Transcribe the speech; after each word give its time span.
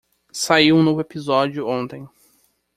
Saiu 0.33 0.75
um 0.77 0.81
novo 0.81 0.99
episódio 0.99 1.67
ontem. 1.67 2.09